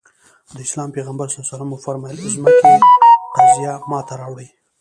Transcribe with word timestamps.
د 0.55 0.57
اسلام 0.67 0.89
پيغمبر 0.97 1.27
ص 1.33 1.35
وفرمايل 1.73 2.17
ځمکې 2.35 2.71
قضيه 3.35 3.73
ماته 3.89 4.13
راوړي. 4.21 4.47